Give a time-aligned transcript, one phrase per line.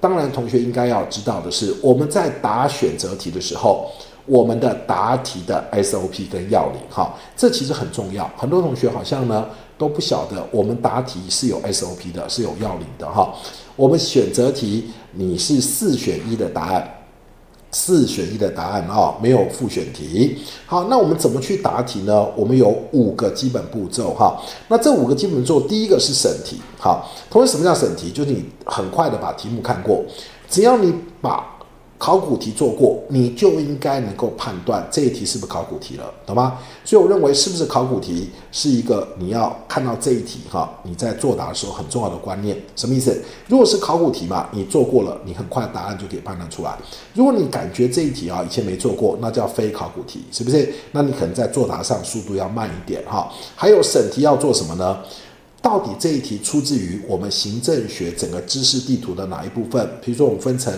[0.00, 3.88] 当然，同学应该要知道的是，我们在答选择题的时候，
[4.26, 8.28] 我们的答题的 SOP 跟要领，哈，这其实很重要。
[8.36, 9.46] 很多同学好像呢
[9.78, 13.32] 都不晓得，我们答题是有 SOP 的，是有要领的，哈。
[13.76, 17.01] 我们选择题你是四选一的答案。
[17.72, 20.38] 四选一的答案啊、哦，没有复选题。
[20.66, 22.26] 好，那我们怎么去答题呢？
[22.36, 24.40] 我们有五个基本步骤哈。
[24.68, 26.60] 那这五个基本步骤，第一个是审题。
[26.78, 28.10] 好，同时什么叫审题？
[28.10, 30.04] 就是你很快的把题目看过，
[30.48, 31.51] 只要你把。
[32.02, 36.58] 考古题做过，你就应该能够判断这一题是不是考古题了，懂吗？
[36.84, 42.60] 所以我认为是不是考古题是一个你要看到这一题哈，你在作答的时候很重要的观念。
[42.74, 43.22] 什么意思？
[43.46, 46.76] 如果是考古题嘛，你做过了，你很快答案就可以判断出来。
[47.14, 50.74] 如果你感觉这一题啊以前没做过，那叫非考古题，是不是？
[50.90, 53.32] 那你可能在作答上速度要慢一点哈。
[53.54, 54.98] 还有审题要做什么呢？
[55.62, 59.88] 到底这一题出自于我们行政学整个知识地图的哪一部分？
[60.04, 60.76] 比如说我们分成。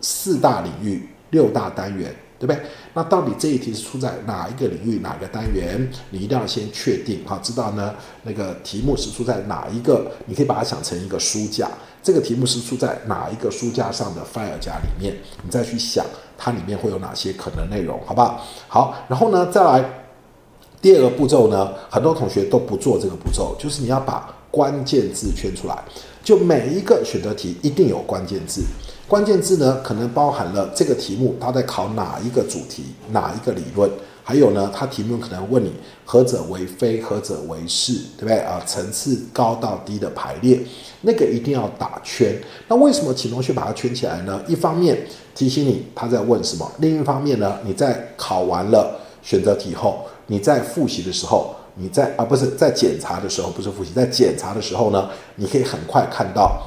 [0.00, 2.60] 四大领域，六大单元，对不对？
[2.94, 5.88] 那到底这一题是出在哪一个领域，哪个单元？
[6.10, 7.94] 你一定要先确定哈，知道呢？
[8.22, 10.10] 那个题目是出在哪一个？
[10.26, 11.70] 你可以把它想成一个书架，
[12.02, 15.14] 这个题目是出在哪一个书架上的 file 夹里面？
[15.44, 16.04] 你再去想
[16.36, 18.44] 它里面会有哪些可能内容，好不好？
[18.68, 19.84] 好，然后呢，再来
[20.80, 25.84] 第二个步骤呢，很多同学都不做这个步骤，就是你要把关键字圈出来，
[26.24, 28.62] 就每一个选择题一定有关键字。
[29.10, 33.90] 关键字呢，可能包含了这个题目它在考哪一个主题，哪一个理论，
[34.22, 35.72] 还有呢，它题目可能问你
[36.04, 38.62] 何者为非，何者为是，对不对啊？
[38.64, 40.60] 层次高到低的排列，
[41.00, 42.40] 那个一定要打圈。
[42.68, 44.40] 那为什么请同学把它圈起来呢？
[44.46, 44.96] 一方面
[45.34, 56.62] 提醒你他在问什么，另一方面呢，你在考完了选择题后，你在复习的时候，你在啊不是在检查的时候，不是复习，在检查的时候呢，你可以很快看到。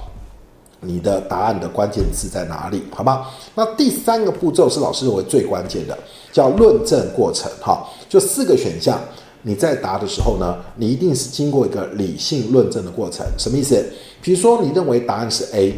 [0.83, 2.83] 你的答案的关键字在哪里？
[2.91, 3.29] 好吧？
[3.55, 5.97] 那第三个步骤是老师认为最关键的，
[6.31, 7.51] 叫论证过程。
[7.61, 8.99] 哈，就四个选项，
[9.41, 13.25] 你在答的时候呢，你一定是经过一个理性论证的过程。
[13.37, 13.83] 什么意思？
[14.21, 15.73] 比如说你认为答案是 A，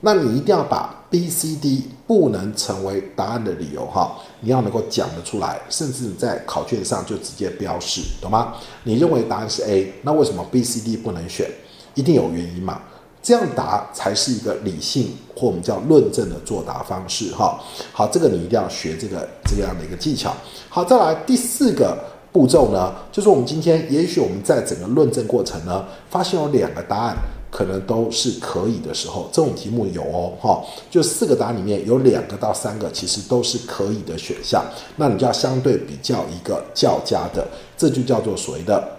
[0.00, 8.54] 那你一定要把 B、C、D 不能成为答案的理由，哈，你要能够讲得出来，甚至在考卷上就直接标示，懂吗？
[8.84, 11.50] 你认为答案是 A，那为什么 B、C、D 不能选？
[11.94, 12.80] 一定有原因嘛？
[13.22, 17.58] 这样答才是一个理性或我们叫论证的作答方式哈。
[17.92, 20.32] 好，这个你一定要学这个这样的一个技巧。
[20.68, 21.96] 好，再来第四个
[22.32, 27.16] 步骤呢，就是我们今天也许我们在整个论证过程呢，发现有两个答案
[27.50, 34.62] 可能都是可以的时候，这种题目有哦哈，就四个答案里面有两个到三个其实都是可以的选项，
[34.96, 37.46] 那你就要相对比较一个较佳的，
[37.76, 38.97] 这就叫做所谓的。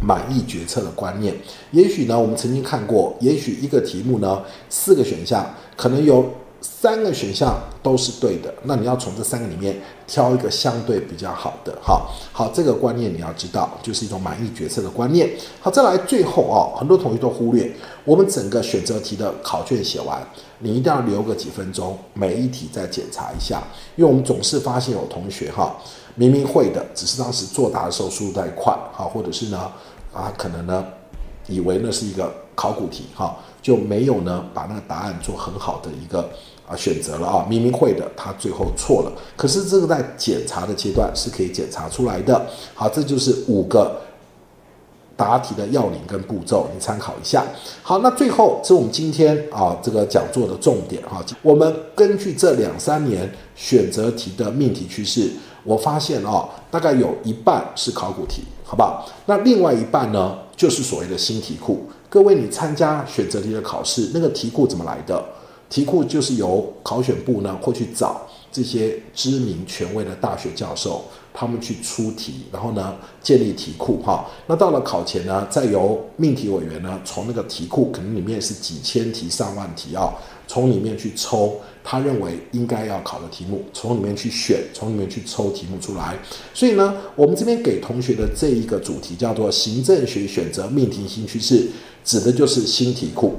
[0.00, 1.34] 满意决策的观念，
[1.72, 5.44] 也许呢，我们曾经看过，也许一个题目呢，四个选项
[5.76, 6.24] 可能有
[6.60, 15.30] 三个选项都是对的，那你要从这三个里面挑一个相对比较好的，好，好，这个观念你要知道，就是一种满意决策的观念。
[15.60, 17.70] 好，再来最后哦，很多同学都忽略，
[18.04, 20.26] 我们整个选择题的考卷写完，
[20.58, 23.62] 你一定要留个几分钟，每一题再检查一下，
[23.96, 25.76] 因为我们总是发现有同学哈，
[26.14, 29.70] 明明会的，只是当时作答的时候速度太快，好，或者是呢。
[30.14, 30.84] 啊，可能呢，
[31.48, 36.30] 以为那是一个考古题，哈，就没有呢把那个答案做很好的一个
[36.68, 39.12] 啊选择了啊，明明会的，他最后错了。
[39.36, 42.46] 可是这个在检查的阶段是可以检查出来的。
[42.74, 44.00] 好，这就是五个
[45.16, 47.44] 答题的要领跟步骤，你参考一下。
[47.82, 55.30] 好，那最后是我们今天啊这个讲座的重点哈，我们根据这两三年选择题的命题趋势，
[55.62, 58.42] 我发现啊，大概有一半是考古题。
[58.66, 59.06] 好不好？
[59.26, 61.86] 那另外一半呢，就是所谓的新题库。
[62.08, 65.22] 各位，你参加选择题的考试，那个题库怎么来的？
[65.68, 74.24] 题库就是由考选部呢会去找这些知名权威的大学教授，他们去出题，然后呢建立题库哈。
[74.46, 80.14] 那到了考前呢，再由命题委员呢从那个题库，可能里面是几千题、上万题啊，
[80.46, 81.60] 从里面去抽。
[81.86, 86.16] 他认为应该要考的题目，从里面去选，从里面去抽题目出来。
[86.54, 91.68] 所以呢，我们这边给同学的这一个主题叫做“行政学选择命题新趋势”，
[92.02, 93.34] 指的就是新题库。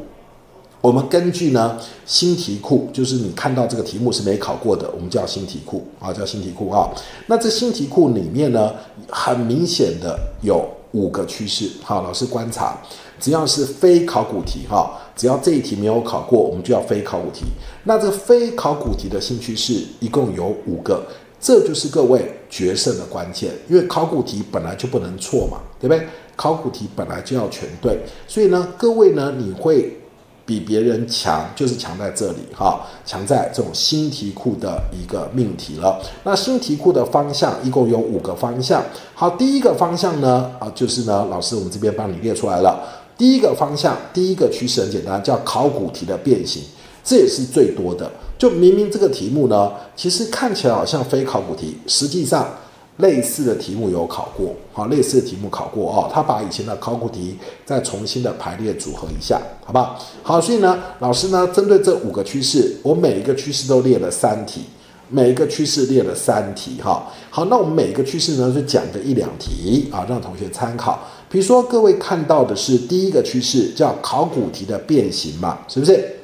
[0.85, 6.87] 我们根据呢新题库，就是你看到这个题目是没考过的，我们叫新题库啊，叫新题库啊。
[7.25, 8.71] 那这新题库里面呢，
[9.09, 11.67] 很明显的有五个趋势。
[11.81, 12.77] 好，老师观察，
[13.19, 14.91] 只要是非考古题哈。
[15.15, 17.45] 只要这一题没有考过，我们就要非考古题。
[17.85, 21.03] 那这非考古题的新趋势一共有五个，
[21.39, 26.05] 这就是各位决胜的关键，因为考古题本来就不能错嘛，对不对？
[26.35, 27.97] 考古题本来就要全对，
[28.27, 29.97] 所以呢，各位呢，你会
[30.45, 35.99] 比别人强，就是强在这里哈，强在这种新题库的一个命题了。
[36.23, 38.83] 那新题库的方向一共有五个方向。
[39.15, 42.79] 好，第一个方向呢，啊，就是呢，老师我们这边帮你列出来了。
[43.17, 46.61] 第一个方向，第一个趋势很简单，叫考古题的变形，
[47.03, 48.11] 这也是最多的。
[48.37, 52.47] 就明明这个题目呢，其实看起来好像非考古题，实际上
[52.97, 56.09] 类似的题目有考过，好，类似的题目考过哦。
[56.13, 59.99] 他把以前的考古题再重新的排列组合一下，好不好？
[60.23, 64.61] 好，所以呢，老师呢，针对这五个趋势，我每一个趋势都列了三题，
[65.09, 67.05] 每一个趋势列了三题，哈。
[67.29, 70.97] 好，那我们每一个趋势呢，就讲个一两题啊，让同学参考。
[71.27, 76.15] 比如说，各位看到的是第一个趋势，叫考古题的变形嘛，是不是？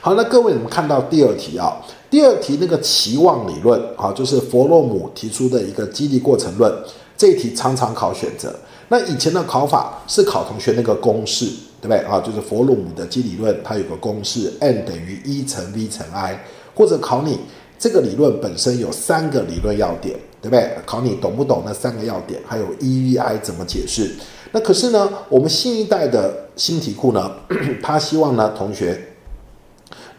[0.00, 1.76] 好，那各位，你们看到第二题啊？
[2.10, 6.72] 第二题那个期望理论啊，就是弗洛姆提出的一个激励过程论。
[7.16, 8.52] 这一题常常考选择。
[8.88, 11.44] 那以前的考法是考同学那个公式，
[11.80, 12.18] 对不对啊？
[12.18, 16.42] 就是弗洛姆的激励论，它有个公式，N 等于一乘 V 乘 I，
[16.74, 17.38] 或者考你
[17.78, 20.76] 这个理论本身有三个理论要点，对不对？
[20.84, 24.10] 考你懂不懂那三个要点，还有 E V I 怎么解释？
[24.50, 27.30] 那可是呢，我们新一代的新题库呢，
[27.80, 29.06] 他希望呢同学。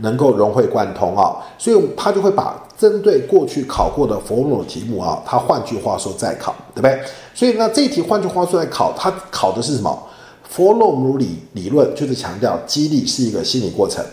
[0.01, 6.99] 能够融会贯通啊，所以他就会把针对过去考过的弗洛姆题目啊，他换句话说再考，对不对？
[7.33, 10.07] 所以呢，这一题换句话说再考，他考的是什么？
[10.49, 14.03] 弗洛姆理理论就是强调激励是一个心理过程。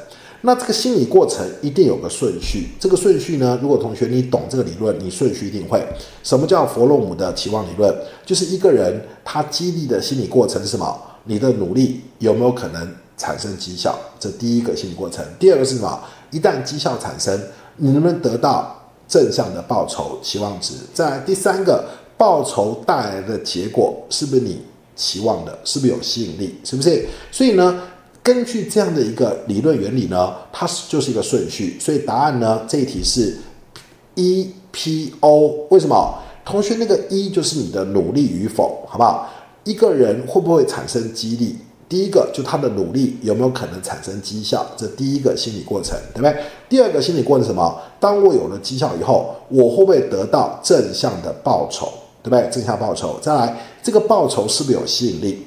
[0.42, 5.84] 那这个心理过程一定有个顺序，这个顺序呢，如果同学你懂这个理论，你顺序一定会。
[6.22, 7.92] 什么叫弗洛姆的期望理论？
[8.24, 10.96] 就是一个人他激励的心理过程是什么？
[11.24, 12.88] 你的努力有没有可能？
[13.18, 15.22] 产生绩效，这第一个心理过程。
[15.38, 16.00] 第二个是什么？
[16.30, 17.38] 一旦绩效产生，
[17.76, 18.74] 你能不能得到
[19.06, 20.74] 正向的报酬期望值？
[20.94, 21.84] 再第三个，
[22.16, 24.62] 报酬带来的结果是不是你
[24.94, 25.58] 期望的？
[25.64, 26.58] 是不是有吸引力？
[26.64, 27.06] 是不是？
[27.32, 27.82] 所以呢，
[28.22, 31.76] 根据这样的一个理论原理呢，它是就是一个顺序。
[31.80, 33.36] 所以答案呢，这一题是
[34.14, 35.66] E P O。
[35.70, 36.22] 为什么？
[36.44, 39.28] 同学那个 E 就是你的努力与否，好不好？
[39.64, 41.56] 一个人会不会产生激励？
[41.88, 44.66] 第一个就他的努力有没有可能产生绩效？
[44.76, 46.36] 这第一个心理过程，对不对？
[46.68, 47.80] 第二个心理过程什么？
[47.98, 51.88] 当我有了绩效以后，我会不会得到正向的报酬？
[52.22, 52.48] 对不对？
[52.50, 53.18] 正向报酬。
[53.22, 55.46] 再来，这个报酬是不是有吸引力？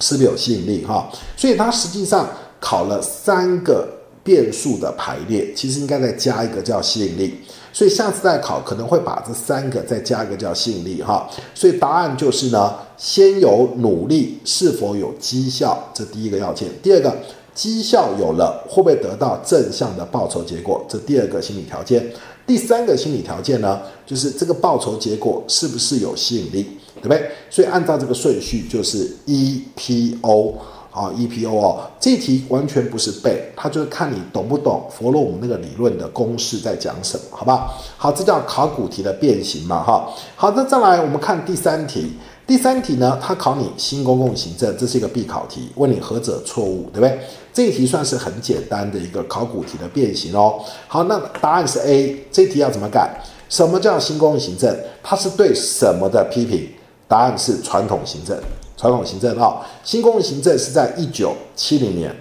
[0.00, 0.84] 是不是有吸引力？
[0.84, 2.28] 哈，所以他实际上
[2.58, 3.86] 考了三个
[4.24, 7.34] 变数的排列，其实应该再加一个叫吸引力。
[7.72, 17.12] 所以下次再考可能会把这三个再加一个叫吸引力哈，所以答案就是呢，先有努力是否有绩效，这第一个要件；第二个，
[17.52, 22.00] 绩效有了会不会得到正向的报酬结果，这第二个心理条件；
[22.46, 26.64] 第三个心理条件呢，就是这个报酬结果是不是有吸引力，
[27.02, 27.28] 对不对？
[27.50, 30.54] 所以按照这个顺序就是 EPO。
[30.94, 37.68] 啊，EPO 哦，这题完全不是背，它就是看你懂不懂佛罗姆那个理论的公式在讲什么，好吧？
[37.96, 40.08] 好，这叫考古题的变形嘛，哈。
[40.36, 42.12] 好，那再来我们看第三题，
[42.46, 47.18] 第三题呢，它考你新公共行政，这是一个必考题，问你何者错误，对不对？
[47.52, 50.60] 这题算是很简单的一个考古题的变形哦。
[50.86, 53.20] 好，那答案是 A，这题要怎么改？
[53.48, 54.72] 什么叫新公共行政？
[55.02, 56.68] 它是对什么的批评？
[57.08, 58.38] 答案是传统行政。
[58.84, 62.14] 传统行政啊，新公共行政是在一九七零年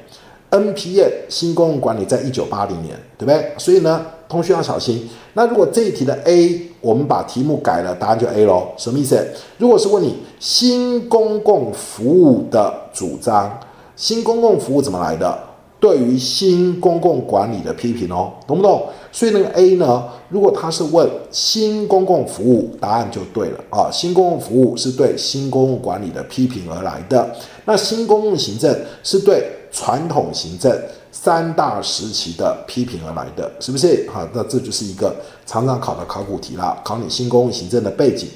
[0.49, 3.51] ，NPA 新公共管理在一九八零年，对不对？
[3.57, 5.09] 所以呢，同学要小心。
[5.33, 8.69] 那如果这一题的 A，我们把题目改了，答案就 A 喽。
[8.77, 9.21] 什么意思？
[9.57, 13.59] 如果是问你新公共服务的主张，
[13.97, 15.37] 新公共服务怎么来的？
[15.83, 18.87] 对于新公共管理的批评哦，懂不懂？
[19.11, 23.91] 所以那个 A 呢，如果他是问新公共服务，答案就对了啊。
[23.91, 27.35] 新公共服务是对新公共管理的批评而来的，
[27.65, 28.73] 那新公共行政
[29.03, 30.73] 是对传统行政
[31.11, 34.09] 三大时期的批评而来的，是不是？
[34.09, 35.13] 好，那这就是一个
[35.45, 38.29] 常常考的考古题啦，考你新公共行政的背景、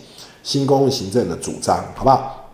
[0.44, 2.50] 新公共行政的主张，好不好？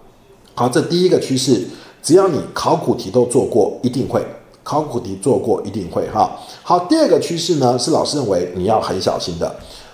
[0.53, 1.63] 好，这第一个趋势，
[2.03, 4.23] 只要你考古题都做过，一定会。
[4.63, 6.31] 考古题做过一定会哈。
[6.63, 9.53] 好，第二个趋势呢，是老师认为你要很小心的。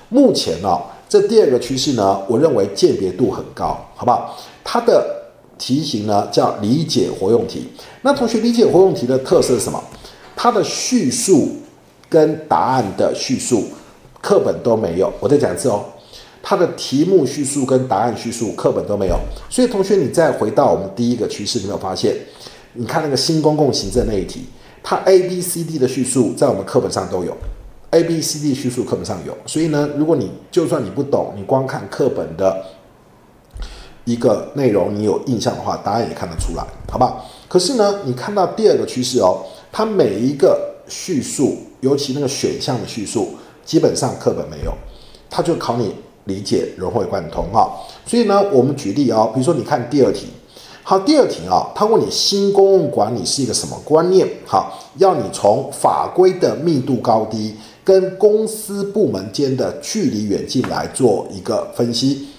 [0.10, 4.38] 目前啊、哦，这第二个趋势呢，我认为鉴别度很高，好不好？
[4.64, 5.24] 它的
[5.58, 7.68] 题型呢叫理解活用题。
[8.04, 9.84] 那同学理解活用题的特色是什么？
[10.36, 11.50] 它的叙述
[12.08, 13.66] 跟答案的叙述
[14.22, 15.12] 课本都没有。
[15.20, 15.84] 我再讲一次哦，
[16.42, 19.16] 它的题目叙述跟答案叙述课本都没有。
[19.50, 22.16] 所以同学，你再回到我们第一个趋势，你有没有发现？
[22.74, 24.46] 你看那个新公共行政那一题。
[24.90, 27.38] 它 A、B、C、D 的叙述在我们课本上都有
[27.92, 32.66] A B C D 叙述课本上有，所以呢，如果你就算你不懂，你光看课本的
[34.04, 37.24] 一个内容，你有印象的话，答案也看得出来，好不好？
[37.48, 44.74] 可是呢，你看到第二个趋势哦，它每一个叙述，尤其那个选项的叙述，基本上课本没有，
[45.30, 45.94] 它就考你
[46.24, 47.72] 理解融会贯通哈。
[48.08, 50.30] 所以呢，我们举例哦，比如说你看第二题。
[50.90, 54.28] 好，第二题啊，他问你新公共管理是一个什么观念？
[54.44, 62.30] 好，要你从法规的密度高低跟公司部门间的距离远近来做一个分析。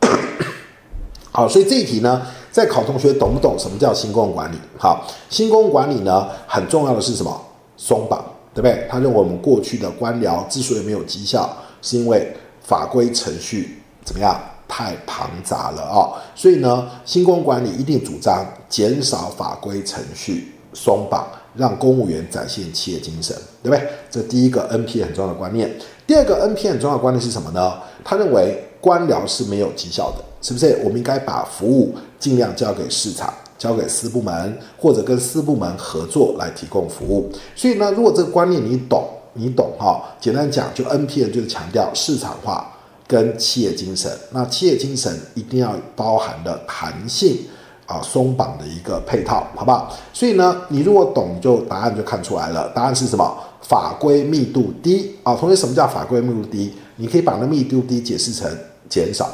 [1.32, 2.20] 好，所以这一题呢，
[2.52, 4.56] 在考同学懂不懂什么叫新公共管理？
[4.76, 7.34] 好，新公共管理呢，很重要的是什么？
[7.78, 8.22] 松绑，
[8.52, 8.86] 对不对？
[8.90, 11.48] 他认为我们过去的官僚之所以没有绩效，
[11.80, 14.38] 是因为法规程序怎么样？
[14.72, 23.84] 太庞杂了啊、所以呢，新公管理一定主张减少法规程序松绑，让公务员展现企业精神，对不对？
[24.08, 25.68] 这第一个 NP 很重要的观念。
[26.06, 27.74] 第二个 NP 很重要的观念是什么呢？
[28.04, 30.80] 他认为官僚是没有绩效的，是不是？
[30.84, 37.28] 我们应该把服务尽量交给市场，交给私部门，或者跟私部门合作来提供服务。
[37.56, 42.72] 所以呢，如果这个观念你懂，你懂哈、简单讲，就 NP 就是强调市场化。
[43.10, 47.38] 跟企业精神，那企业精神一定要包含的弹性
[47.86, 49.92] 啊，松绑的一个配套，好不好？
[50.12, 52.68] 所以呢，你如果懂，就答案就看出来了。
[52.68, 53.36] 答案是什么？
[53.62, 55.34] 法规密度低啊。
[55.34, 56.72] 同学，什么叫法规密度低？
[56.96, 58.48] 你可以把那密度低解释成
[58.88, 59.28] 减少。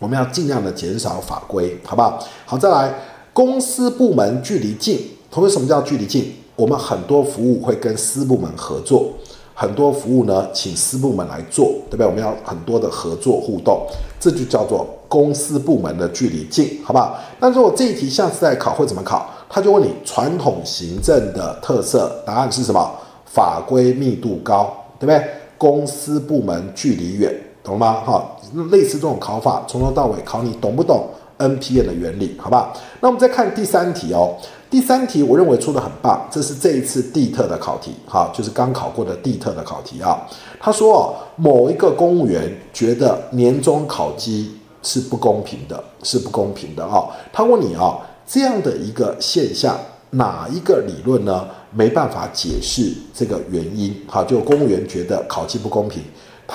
[0.00, 2.18] 我们要尽量的减少法规，好不好？
[2.44, 2.92] 好，再来，
[3.32, 4.98] 公司部门距离近。
[5.30, 6.34] 同学，什么叫距离近？
[6.56, 9.12] 我们很多服务会跟私部门合作。
[9.54, 12.06] 很多服务呢，请私部门来做，对不对？
[12.06, 13.86] 我们要很多的合作互动，
[14.18, 17.18] 这就叫做公司部门的距离近，好不好？
[17.38, 19.28] 那如果这一题下次再考会怎么考？
[19.48, 22.90] 他就问你传统行政的特色，答案是什么？
[23.26, 25.22] 法规密度高，对不对？
[25.58, 27.32] 公司部门距离远，
[27.62, 28.00] 懂了吗？
[28.04, 28.36] 哈，
[28.70, 31.06] 类似这种考法，从头到尾考你懂不懂
[31.42, 32.72] NPN 的原理，好吧？
[33.00, 34.36] 那我们再看第三题哦。
[34.70, 40.26] 第三题我认为出的很棒，这是这一次地特的考题，哈，就是刚考过的地特的考题啊。
[40.58, 47.04] 他说哦，某一个公务员觉得年终考绩是不公平的，是不公平的啊。
[47.32, 49.78] 他问你啊，这样的一个现象，
[50.10, 51.46] 哪一个理论呢？
[51.74, 56.02] 没办法解释这个原因，哈，就公务员觉得考绩不公平，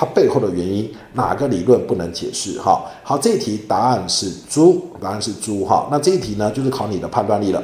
[0.00, 2.56] 它背后的原因哪个理论不能解释？
[2.60, 5.88] 哈，好，这一题答案是猪，答案是猪，哈。
[5.90, 7.60] 那这一题呢，就是考你的判断力了。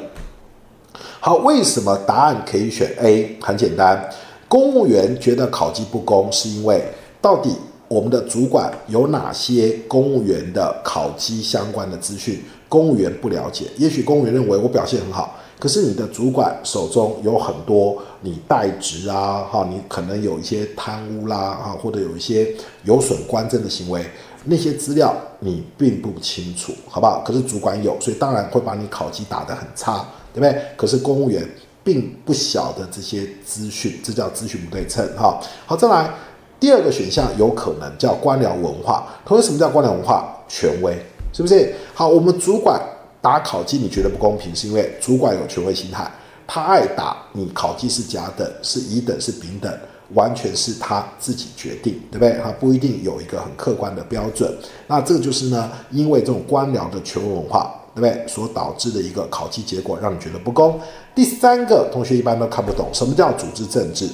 [1.21, 3.37] 好，为什么答案可以选 A？
[3.41, 4.09] 很简单，
[4.49, 6.83] 公务员觉得考绩不公，是因为
[7.21, 7.55] 到底
[7.87, 13.67] 我们的主管有哪些公务员的考绩相关的资讯，公务员不了解。
[13.77, 24.05] 也许公务员认为我表现很好，可是你的主管手中有很多你代职啊，哈，你可能有一些贪污啦，啊，或者有一些有损官政的行为，
[24.43, 27.23] 那些资料你并不清楚，好不好？
[27.25, 30.05] 可是主管有，所以当然会把你考绩打得很差。
[30.35, 30.61] 对不对？
[30.75, 31.49] 可是公务员
[31.81, 35.01] 并不晓得这些资讯，这叫资讯不对称。
[35.15, 36.13] 哈，好，再来
[36.59, 39.07] 第二个选项，有可能叫官僚文化。
[39.25, 40.35] 同时，什么叫官僚文化？
[40.49, 40.93] 权威，
[41.31, 41.73] 是不是？
[41.93, 42.77] 好，我们主管
[43.25, 46.07] 打考绩，你觉得不公平，是因为主管有权威心态，
[46.45, 49.75] 他爱打你考绩是甲等，是乙等，是丙等，
[50.13, 52.39] 完全是他自己决定，对不对？
[52.43, 54.55] 他不一定有一个很客观的标准。
[54.85, 57.81] 那这个就是呢，因为这种官僚的权威文化。
[57.95, 58.27] 对不对？
[58.27, 60.77] 所导致的一个考绩结果，让你觉得不公。
[61.15, 64.09] 第三个，同学一般都看不懂，什么叫组织政治？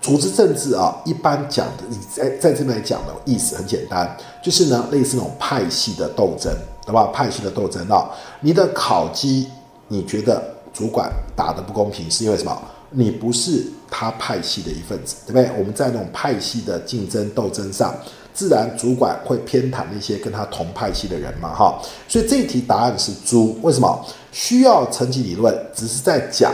[0.00, 6.50] 组织政治啊，一般讲的，你在在这边来讲的意思很简单，就是呢，类似那种派系的斗争，
[6.86, 7.10] 对吧？
[7.12, 8.08] 派系的斗争啊，
[8.40, 9.48] 你的考绩，
[9.88, 12.56] 你觉得主管打得不公平，是因为什么？
[12.90, 15.58] 你不是他派系的一份子，对不对？
[15.58, 17.94] 我们在那种派系的竞争斗争上。
[18.32, 23.58] 自然主管会偏袒那些跟他同派系的人嘛，哈，所以这一题答案是猪。
[23.62, 24.04] 为什么？
[24.30, 26.52] 需要层级理论只是在讲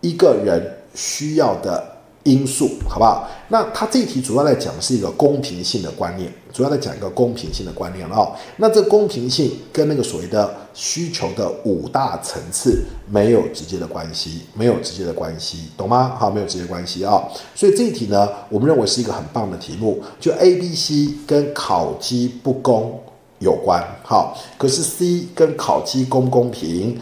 [0.00, 1.84] 一个人需要的
[2.24, 3.28] 因素，好不好？
[3.48, 8.32] 那它这一题主要在讲的是一个公平性的观念，主要在讲一个公平性的观念哦。
[8.56, 16.14] 那这公平性跟那个所谓的需求的五大层次没有直接的关系，没有直接的关系，懂吗？
[16.18, 17.22] 好，没有直接关系啊、
[17.54, 23.00] 所以这一题呢，我们认为是一个很棒的题目，就 A、B、C 跟考绩不公
[23.40, 26.98] 有关，好，可是 C 跟考绩公公平？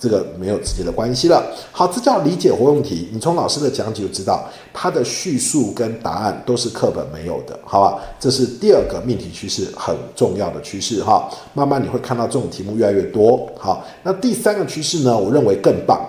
[0.00, 1.44] 这个没有直接的关系了。
[1.70, 3.08] 好，这叫理解活用题。
[3.12, 8.00] 你从老师的讲解就知道，它的叙述跟答案都是课本没有的，好吧？
[8.18, 11.28] 这是第二个命题趋势，很重要的趋势哈。
[11.52, 13.46] 慢慢你会看到这种题目越来越多。
[13.58, 15.16] 好，那第三个趋势呢？
[15.16, 16.00] 我认为更棒，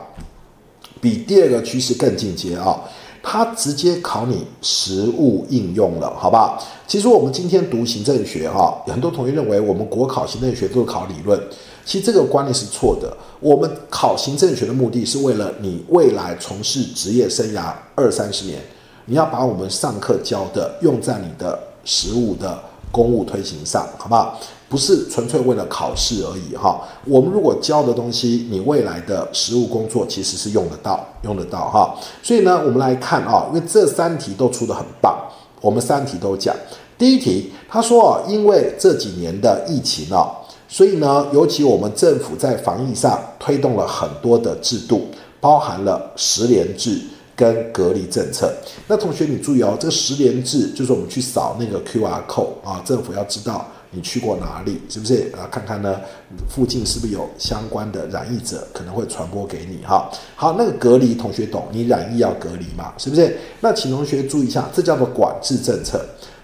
[1.02, 2.82] 比第二个趋势更进阶啊。
[3.24, 6.58] 它直接考你实务应用了，好吧？
[6.88, 11.40] 其实我们今天读行政学，哈，很多同学认为我们国考行政学都是考理论，
[11.86, 13.16] 其实这个观念是错的。
[13.40, 18.60] 我们考行政学的目的是为了你未来从事职业生涯二三十年，
[19.06, 22.60] 你要把我们上课教的用在你的实务的
[22.92, 24.40] 公务推行上，好不好？
[24.70, 31.94] 不是纯粹为了考试而已哈，我们如果教的东西，你未来的实务工作其实是用得到，用得到哈。
[32.24, 35.20] 所以呢，我们来看啊，因为这三题都出得很棒，
[35.60, 36.56] 我们三题都讲。
[36.98, 40.32] 第一题，他说啊，因为这几年的疫情啊，
[40.74, 45.10] 所以呢，尤其我们政府在防疫上推动了很多的制度，
[45.42, 46.98] 包含了十联制
[47.36, 48.50] 跟隔离政策。
[48.88, 53.68] 那同学你注意哦，这个十联制就是我们去扫那个 QR code 啊，政府要知道。
[53.94, 54.80] 你去过哪里？
[54.88, 55.44] 是不是啊？
[55.52, 56.00] 看看呢，
[56.48, 60.10] 附近是不是有相关的染疫者，可能会传播给你哈。
[60.34, 61.66] 好，那个隔离，同学懂？
[61.74, 62.94] 你染疫要隔离嘛？
[62.98, 63.38] 是不是？
[63.60, 66.00] 那请同学注意一下，这叫做管制政策，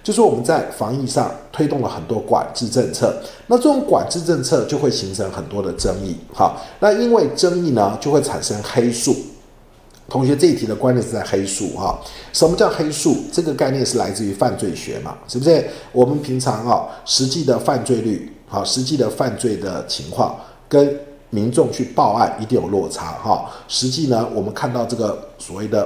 [0.07, 3.13] 就是我们在防疫上推动了很多管制政策。
[3.47, 6.15] 那这种管制政策就会形成很多的争议。
[6.33, 9.13] 好，那因为争议呢，就会产生黑数。
[10.07, 11.99] 同学，这一题的观念是在黑数哈。
[12.31, 13.17] 什么叫黑数？
[13.33, 15.67] 这个概念是来自于犯罪学嘛，是不是？
[15.91, 20.37] 我们平常啊，实际的犯罪率，好，实际的犯罪的情况，
[20.69, 20.97] 跟
[21.31, 23.49] 民众去报案一定有落差哈。
[23.67, 25.85] 实际呢，我们看到这个所谓的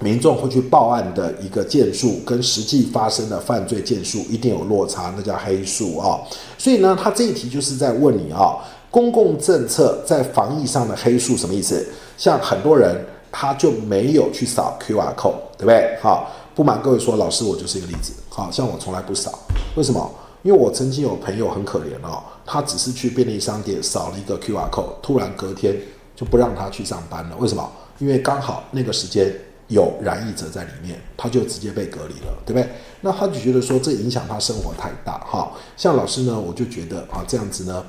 [0.00, 6.20] 民众会去报案的一个件数，跟实际发生的犯罪件数一定有落差，那叫黑数啊。
[6.58, 8.56] 所以呢，他这一题就是在问你啊。
[8.90, 11.84] 公共政策在防疫上的黑数什么意思？
[12.16, 15.98] 像很多人他就没有去扫 QR code，对不对？
[16.00, 18.12] 好，不瞒各位说，老师我就是一个例子。
[18.28, 19.36] 好，像我从来不扫，
[19.74, 20.08] 为什么？
[20.44, 25.76] 因为我曾经有朋友很可怜哦，他只是去便利商店扫了一个 QR code，突然隔天
[26.14, 27.36] 就不让他去上班了。
[27.38, 27.68] 为什么？
[27.98, 29.34] 因为刚好那个时间
[29.68, 32.68] 有染疫者在里面，他就直接被隔离了，对不对？
[33.00, 35.18] 那他就觉得说这影响他生活太大。
[35.20, 37.84] 哈，像老师呢，我就觉得啊，这样子呢。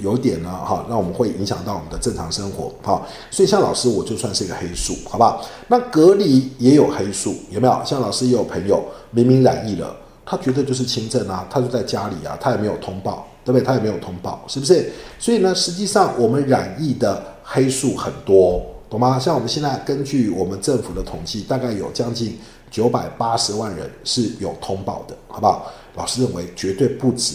[0.00, 5.42] 有点呢，哈，那我们会影响到我们的正常生活，哈，所以像老师我就算是一个黑数，好不好？
[5.68, 7.82] 那隔离也有黑数，有没有？
[7.82, 13.64] 像老师也有朋友明明染疫了，他觉得就是轻症啊，他就在家里啊，他也没有通报，对不对？
[13.64, 14.92] 他也没有通报，是不是？
[15.18, 19.18] 所以呢，实际上我们染疫的黑数很多，懂吗？
[19.18, 22.38] 像我们现在根据我们政府的统计，大概有将近
[22.70, 25.70] 九百八十万人是有通报的，好不好？
[25.94, 27.34] 老师认为绝对不止。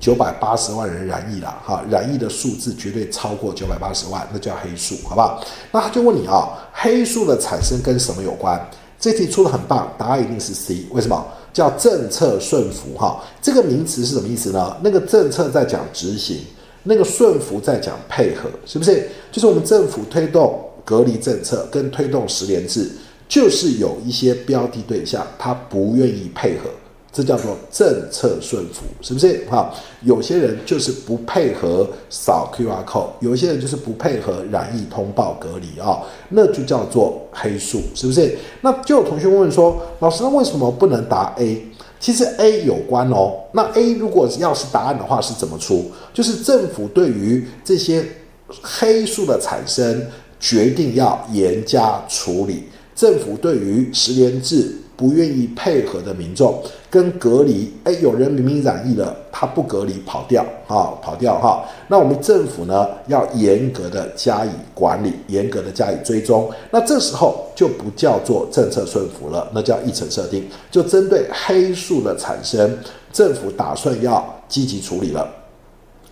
[0.00, 5.40] 九百八十万人染疫了，哈，染疫的数字绝对超过九百八十万，那叫黑数，好不好？
[5.70, 8.60] 那他就问你啊，黑数的产生跟什么有关？
[8.98, 10.86] 这题出得很棒，答案一定是 C。
[10.90, 11.24] 为什么？
[11.52, 14.76] 叫政策顺服，哈，这个名词是什么意思呢？
[14.82, 16.38] 那个政策在讲执行，
[16.82, 19.08] 那个顺服在讲配合，是不是？
[19.30, 22.90] 就是我们政府推动隔离政策跟推动十连制，
[23.28, 26.70] 就是有一些标的对象他不愿意配合。
[27.14, 29.44] 这叫做政策顺服，是不是？
[29.50, 38.34] 哈，有些人就是不配合扫 QR code，有些人就是不配合染疫通报隔离啊，那就叫做黑数，是不是？
[38.62, 41.62] 那就有同学问说，老师，那为什么不能答 A？
[42.00, 43.34] 其实 A 有关哦。
[43.52, 45.90] 那 A 如果要是答案的话，是怎么出？
[46.14, 48.02] 就是政府对于这些
[48.48, 50.06] 黑数的产生，
[50.42, 52.64] 决定要严加处理。
[52.94, 54.76] 政府对于实联制。
[54.94, 61.64] 不愿意配合的民众跟隔离，哎，有人明明染疫了，他不隔离跑掉啊，跑掉哈。
[61.88, 66.48] 那我们政府呢，要严格的加以管理，严格的加以追踪。
[66.70, 70.46] 那这时候就不叫做政策顺服了，那叫议程设定。
[70.70, 72.78] 就针对黑数的产生，
[73.12, 75.26] 政府打算要积极处理了，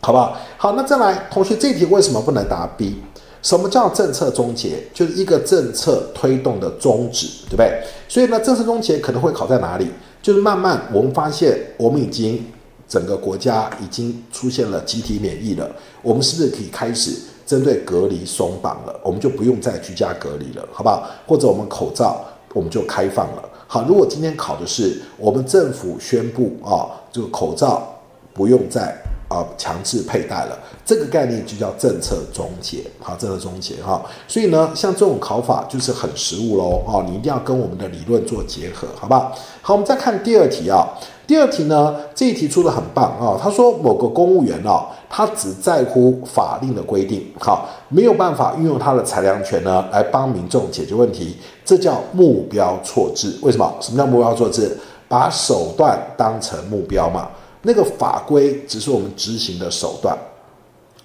[0.01, 0.37] 好不好？
[0.57, 2.97] 好，那再来，同学，这题为什么不能答 B？
[3.43, 4.83] 什么叫政策终结？
[4.93, 7.83] 就是一个政策推动的终止，对不对？
[8.09, 9.89] 所以呢，政策终结可能会考在哪里？
[10.23, 12.45] 就是慢慢我们发现，我们已经
[12.87, 15.71] 整个国家已经出现了集体免疫了，
[16.03, 17.13] 我们是不是可以开始
[17.47, 19.01] 针对隔离松绑了？
[19.03, 21.09] 我们就不用再居家隔离了，好不好？
[21.27, 22.23] 或者我们口罩
[22.53, 23.43] 我们就开放了。
[23.67, 27.99] 好，如果今天考的是我们政府宣布啊，这个口罩
[28.35, 29.00] 不用再。
[29.31, 34.03] 啊，强制佩戴了，这个概念就叫政策终结，好，政策终结哈。
[34.27, 39.75] 所以呢，像这种考法就是很实务喽，哦，你一定要跟我们的理论做结合，好吧好？
[39.75, 40.85] 我们再看第二题啊。
[41.29, 43.39] 第二题呢，这一题出得很棒啊。
[43.41, 53.39] 他说某个公务员啊，他只在乎法令的规定，好，没有办法运用他的裁量权呢来帮民众解决问题，这叫目标错置。
[53.43, 53.73] 为什么？
[53.81, 54.77] 什么叫目标错置？
[55.07, 57.29] 把手段当成目标嘛。
[57.63, 60.17] 那个法规只是我们执行的手段，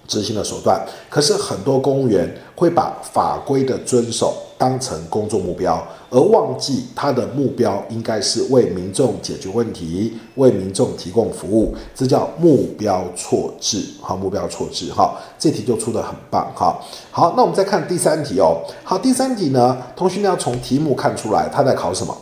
[0.06, 13.82] 执行的手段，可是很多公务员会把法规的遵守当成工作目标，而忘记他的目标应该是为民众解决问题，为民众提供服务，这叫目标错置。
[14.00, 14.90] 好，目标错置。
[14.90, 16.50] 哈，这题就出得很棒。
[16.54, 18.62] 哈，好，那我们再看第三题哦。
[18.82, 22.16] 好，第三题呢，同学们要从题目看出来他在考什么？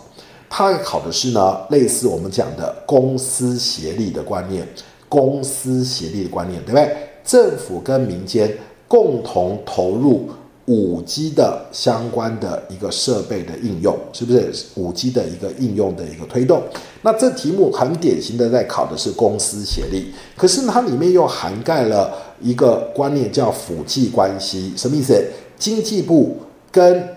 [0.57, 4.64] 他考的是呢，类似我们讲的公私协力的观念，
[5.09, 6.97] 公私协力的观念，对不对？
[7.25, 10.29] 政府跟民间共同投入
[10.67, 16.62] 五 G 的相关的一个设备的应用，是不是五 G 的一个应用的一个推动？
[17.03, 25.21] 那这题目很典型的在考的是公私协力，可是它里面又涵盖了一个观念叫辅济关系，什么意思？
[25.59, 26.37] 经济部
[26.71, 27.09] 跟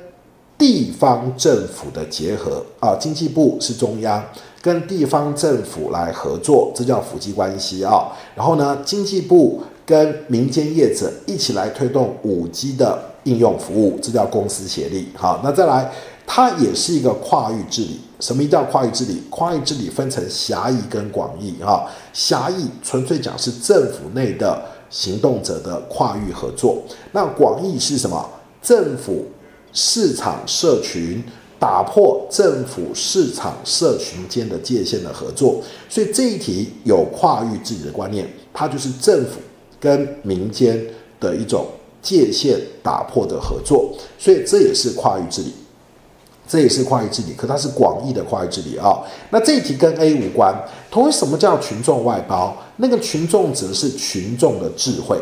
[0.57, 4.23] 地方政府的结合啊，经济部是中央，
[4.61, 8.11] 跟地方政府来合作，这叫辅机关系啊。
[8.35, 9.61] 然后呢，经济部。
[9.87, 15.07] 跟民间业者一起来推动五 G 的应用服务，这叫公私协力。
[15.15, 15.89] 好，那再来，
[16.25, 18.01] 它也是一个跨域治理。
[18.19, 19.23] 什么叫跨域治理？
[19.29, 21.55] 跨域治理分成狭义跟广义。
[21.61, 26.83] 哈，狭义纯粹讲是政府内的行动者的跨域合作。
[27.13, 28.29] 那广义是什么？
[28.61, 29.25] 政府、
[29.73, 31.23] 市场、社群
[31.59, 35.61] 打破政府、市场、社群间的界限的合作。
[35.89, 39.41] 所以这一题有跨域治理的观念，它就是政府。
[39.79, 40.75] 跟民间
[41.19, 41.67] 的一种
[42.01, 45.53] 界限打破的合作，所以这也是跨域治理，
[46.47, 48.97] 这也是跨域治理，可它是广义的跨域治理啊。
[49.29, 50.51] 那这一题跟 A 无关。
[50.89, 52.57] 同为什么叫群众外包？
[52.77, 55.15] 那个群众指的是群众的智慧，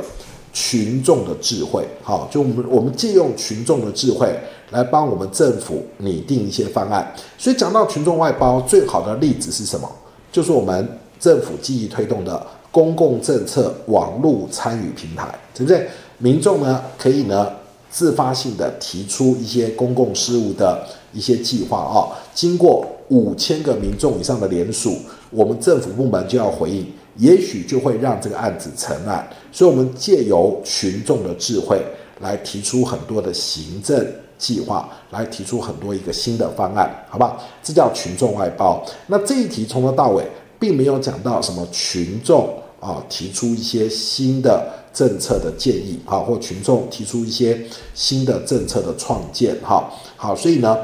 [0.55, 1.85] 群众的智慧。
[2.01, 4.33] 好，就我们我们借用群众的智慧
[4.71, 7.13] 来帮我们政府拟定一些方案。
[7.37, 9.91] 所以讲到群众外包，最好的例子是什么？
[10.31, 12.41] 就是我们政府积极推动的。
[12.75, 15.87] 公共政策网络参与平台，对不对？
[16.17, 17.49] 民众呢可以呢
[17.89, 24.97] 自发性的提出一些公共事务的一些计划啊，经过五千个民众以上的联署，
[25.29, 26.85] 我们政府部门就要回应，
[27.17, 29.27] 也许就会让这个案子成案。
[29.51, 31.81] 所以，我们借由群众的智慧
[32.21, 34.05] 来提出很多的行政
[34.37, 37.37] 计划，来提出很多一个新的方案，好吧？
[37.63, 38.85] 这叫群众外包。
[39.07, 40.23] 那这一题从头到尾
[40.59, 42.49] 并没有讲到什么群众。
[42.81, 47.59] 啊，提出一些新的政策的建议，啊，或群众提出一些
[47.95, 50.77] 新的政策的创建，哈，好，所以呢，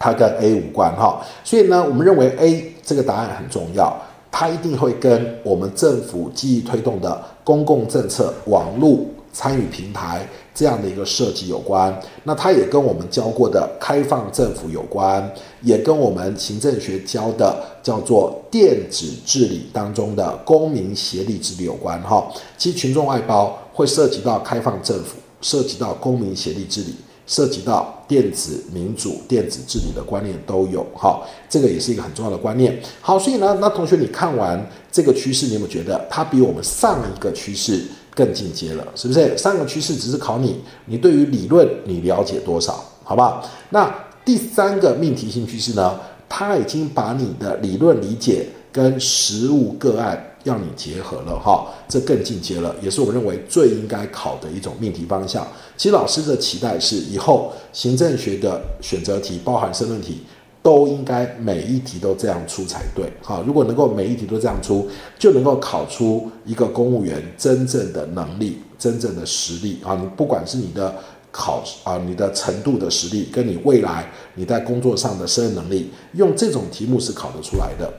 [0.00, 3.96] 它跟 A 无关，哈，所以呢，我们认为 A 这个答案很重要，
[4.32, 8.98] 它一定会跟我们政府积极推动的公共政策网络
[9.32, 15.30] 参与平台这样的一个设计有关，那它也跟我们教过的开放政府有关，
[15.62, 22.00] 也跟我们行政学教的叫做电子治理当中的公民协力治理有关。
[22.02, 22.26] 哈，
[22.58, 26.94] 其实群众外包会涉及到开放政府，涉及到公民协力治理，
[27.26, 30.84] 涉及到电子民主、电子治理的观念都有。
[30.94, 32.80] 哈，这个也是一个很重要的观念。
[33.00, 37.84] 好，所以呢，那同学你看完这个趋势，你有没有觉得它比我们上一个趋势？
[38.14, 39.34] 更进阶了，是不是？
[39.38, 43.42] 上个趋势只是考你，你对于理论你了解多少，好不好？
[43.70, 43.90] 那
[44.22, 45.98] 第三个命题性趋势呢？
[46.28, 55.46] 它已经把你的理论理解跟实务个案要你结合了，哈，这更进阶了，也是我们认为最应该考的一种命题方向。
[55.76, 60.22] 其实老师的期待是，以后行政学的选择题，包含申论题。
[60.64, 69.98] 都应该每一题都这样出才对，好，如果能够每一题都这样出，就能够考出一个公务员真正的能力、真正的实力啊！
[70.00, 70.94] 你不管是你的
[71.32, 77.92] 考啊，你的程度的实力，跟你未来你在工作上的胜任能力，用这种题目是考得出来的。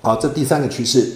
[0.00, 1.12] 好，这第三个趋势，